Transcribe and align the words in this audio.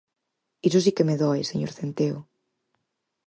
Iso 0.67 0.79
si 0.85 0.91
que 0.95 1.07
me 1.07 1.15
doe, 1.21 1.49
señor 1.51 1.71
Centeo. 1.77 2.17